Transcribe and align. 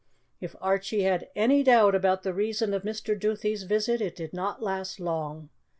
If 0.39 0.55
Archie 0.59 1.03
had 1.03 1.29
any 1.35 1.61
doubt 1.61 1.93
about 1.93 2.23
the 2.23 2.33
reason 2.33 2.73
of 2.73 2.81
Mr. 2.81 3.13
Duthie's 3.15 3.65
visit, 3.65 4.01
it 4.01 4.15
did 4.15 4.33
not 4.33 4.59
last 4.59 4.99
long. 4.99 5.49